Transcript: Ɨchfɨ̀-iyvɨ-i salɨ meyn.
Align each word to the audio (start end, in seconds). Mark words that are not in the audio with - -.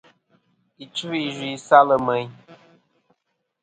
Ɨchfɨ̀-iyvɨ-i 0.83 1.53
salɨ 1.67 1.95
meyn. 2.05 2.27